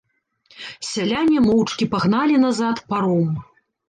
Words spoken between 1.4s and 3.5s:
моўчкі пагналі назад паром.